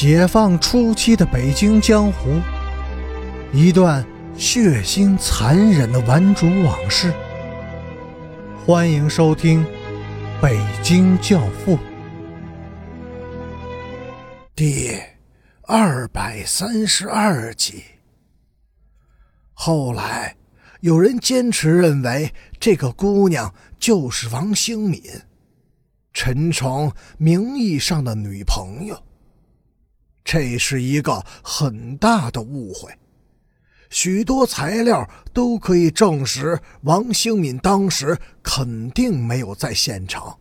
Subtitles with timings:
[0.00, 2.40] 解放初期的北京江湖，
[3.52, 7.12] 一段血腥残忍的顽主往事。
[8.64, 9.64] 欢迎收听
[10.40, 11.76] 《北京教父》
[14.54, 14.96] 第
[15.62, 17.82] 二百三十二集。
[19.52, 20.36] 后来，
[20.78, 25.02] 有人坚持认为这个姑娘就是王兴敏，
[26.12, 28.96] 陈诚名义上的女朋友。
[30.30, 32.92] 这是一个很大的误会，
[33.88, 40.38] 许多材料都可以证实王兴敏当时肯定没有在现场。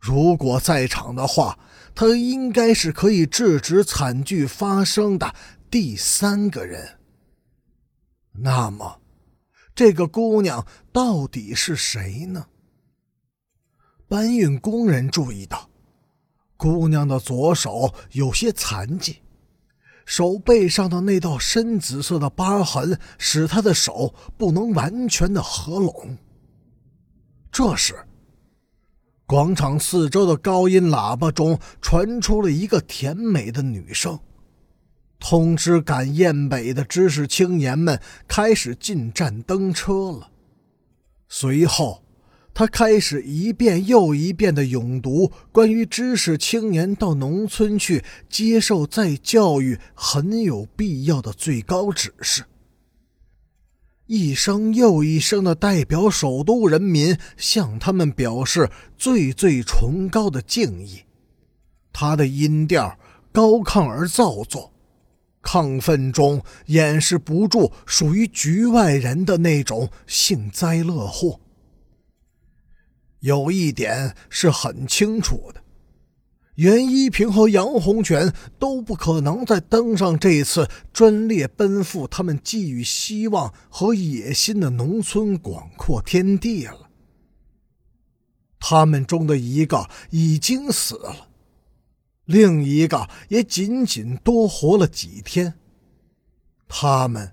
[0.00, 1.56] 如果在场的话，
[1.94, 5.32] 他应该是可以制止惨剧发生的
[5.70, 6.98] 第三个人。
[8.32, 9.00] 那么，
[9.72, 12.46] 这个姑娘到底是谁呢？
[14.08, 15.70] 搬运工人注意到。
[16.56, 19.16] 姑娘的左手有些残疾，
[20.06, 26.16] 手背上的那道深紫色的疤痕使她的手不能完全的合拢。
[27.50, 27.94] 这时，
[29.26, 34.18] 广场四周的高音喇叭中传出了一个甜美的女声，
[35.18, 40.30] 通知赶雁北的知识青年们开始进站登车了。
[41.28, 42.03] 随后。
[42.54, 52.44] 他开始一遍又一遍的诵读关于知识青年到农村去接受再教育很有必要的最高指示。
[54.06, 61.00] 一声又一声的代表首都人民向他们表示最最崇高的敬意。
[61.92, 62.98] 他的音调
[63.32, 64.72] 高亢而造作，
[65.42, 71.40] 亢奋中掩饰不住属于局外人的那种幸灾乐祸。
[73.24, 75.62] 有一点是很清楚的，
[76.56, 86.90] 袁一平和杨洪全都不可能再登上这次专列奔赴他们寄予希望和野心的农村广阔天地了。
[88.60, 91.28] 他们中的一个已经死了，
[92.26, 95.54] 另一个也仅仅多活了几天。
[96.68, 97.32] 他们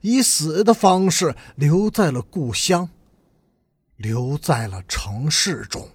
[0.00, 2.90] 以死的方式留在了故乡。
[3.98, 5.88] 留在了城市中。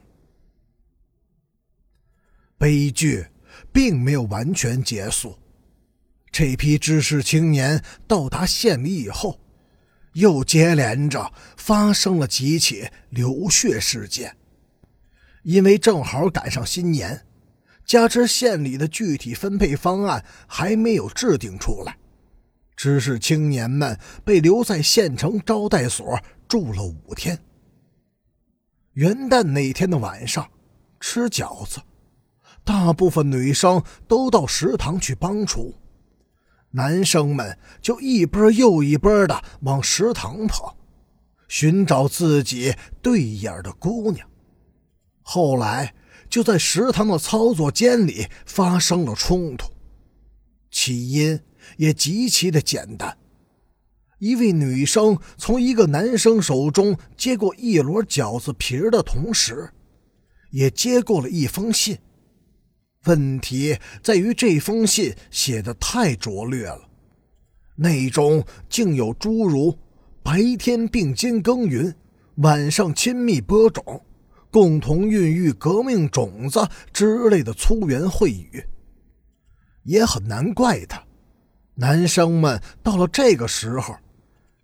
[2.58, 3.26] 悲剧
[3.74, 5.38] 并没有完全结束。
[6.32, 9.40] 这批知识青年到达县里以后，
[10.14, 14.36] 又接连着发生了几起流血事件。
[15.44, 17.26] 因为正好赶上新年，
[17.86, 21.98] 加之县里的具体分配方案还没有制定出来，
[22.76, 27.38] 知识青年们被留在县城招待所住了五天。
[28.94, 30.48] 元旦那天的晚上，
[31.00, 31.82] 吃饺子，
[32.64, 35.74] 大部分女生都到食堂去帮厨，
[36.72, 40.78] 男生们就一波又一波的往食堂跑，
[41.48, 44.30] 寻找自己对眼的姑娘。
[45.24, 45.96] 后来
[46.30, 49.72] 就在食堂的操作间里发生了冲突，
[50.70, 51.40] 起因
[51.78, 53.18] 也极其的简单。
[54.24, 59.70] 一位女生从一个男生手中接过一摞饺子皮儿的同时，
[60.50, 61.98] 也接过了一封信。
[63.04, 66.88] 问题在于这封信写的太拙劣了，
[67.76, 69.78] 内中竟有诸如
[70.24, 71.94] “白天并肩耕耘，
[72.36, 74.06] 晚上亲密播种，
[74.50, 78.64] 共同孕育革命种子”之类的粗言秽语。
[79.84, 81.04] 也很难怪他，
[81.76, 83.94] 男生们到了这个时候。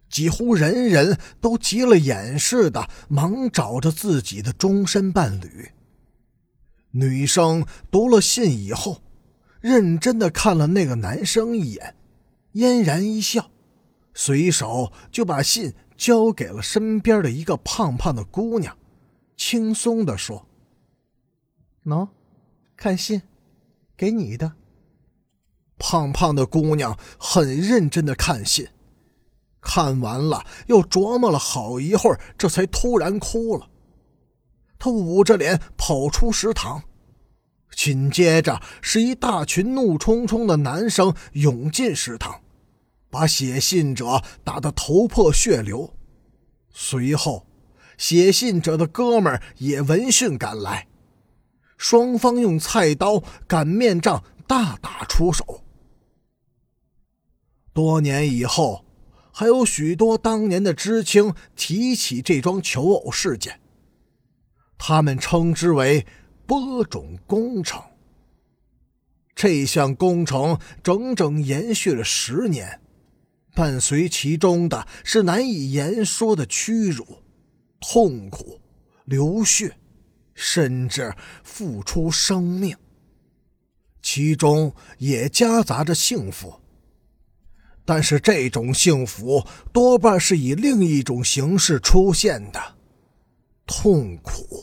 [0.09, 5.71] 几乎人人都急了眼似的，忙找着自己的终身伴侣。
[6.91, 9.03] 女生读了信以后，
[9.61, 11.95] 认真的看了那个男生一眼，
[12.53, 13.51] 嫣然一笑，
[14.13, 18.75] 随手就把信交给了身边的一个胖胖的姑娘，
[19.37, 20.47] 轻松的说
[21.85, 22.09] ：“喏，
[22.75, 23.21] 看信，
[23.95, 24.53] 给你的。”
[25.77, 28.67] 胖胖的姑娘很认真的看信。
[29.61, 33.69] 看完了，又琢磨了好一会儿，这才突然哭了。
[34.77, 36.81] 他捂着脸跑出食堂，
[37.75, 42.41] 紧接着是一大群怒冲冲的男生涌进食堂，
[43.09, 45.93] 把写信者打得头破血流。
[46.71, 47.45] 随后，
[47.97, 50.87] 写信者的哥们儿也闻讯赶来，
[51.77, 55.65] 双方用菜刀擀面杖大打出手。
[57.73, 58.85] 多年以后。
[59.39, 63.61] 还有许多当年的知青提起这桩求偶事件，
[64.77, 66.05] 他们称之为
[66.45, 67.81] “播种工程”。
[69.33, 72.81] 这项工程整整延续了十年，
[73.55, 77.23] 伴随其中的是难以言说的屈辱、
[77.79, 78.59] 痛苦、
[79.05, 79.77] 流血，
[80.33, 81.15] 甚至
[81.45, 82.75] 付出生命。
[84.01, 86.59] 其中也夹杂着幸福，
[87.89, 89.43] 但是这种幸福
[89.73, 92.61] 多半是以另一种形式出现的——
[93.65, 94.58] 痛苦。